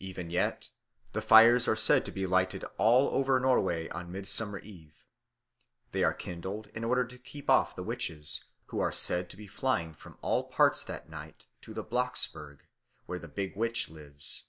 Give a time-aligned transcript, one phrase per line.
[0.00, 0.72] Even yet
[1.12, 5.04] the fires are said to be lighted all over Norway on Midsummer Eve.
[5.92, 9.46] They are kindled in order to keep off the witches, who are said to be
[9.46, 12.66] flying from all parts that night to the Blocksberg,
[13.06, 14.48] where the big witch lives.